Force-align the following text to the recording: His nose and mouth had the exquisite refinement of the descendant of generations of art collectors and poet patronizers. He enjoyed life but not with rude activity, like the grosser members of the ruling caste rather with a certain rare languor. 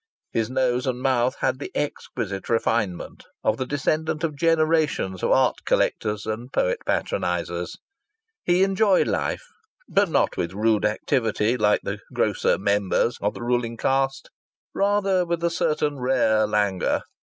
His 0.31 0.49
nose 0.49 0.87
and 0.87 0.99
mouth 0.99 1.35
had 1.41 1.59
the 1.59 1.71
exquisite 1.75 2.49
refinement 2.49 3.23
of 3.43 3.57
the 3.57 3.67
descendant 3.67 4.23
of 4.23 4.35
generations 4.35 5.21
of 5.21 5.29
art 5.29 5.57
collectors 5.63 6.25
and 6.25 6.51
poet 6.51 6.79
patronizers. 6.87 7.77
He 8.43 8.63
enjoyed 8.63 9.07
life 9.07 9.43
but 9.87 10.09
not 10.09 10.37
with 10.37 10.53
rude 10.53 10.85
activity, 10.85 11.55
like 11.55 11.81
the 11.83 11.99
grosser 12.15 12.57
members 12.57 13.19
of 13.21 13.35
the 13.35 13.43
ruling 13.43 13.77
caste 13.77 14.31
rather 14.73 15.23
with 15.23 15.43
a 15.43 15.51
certain 15.51 15.99
rare 15.99 16.47
languor. 16.47 17.03